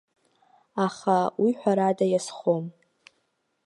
[0.85, 2.65] Аха, уи ҳәарада иазхом.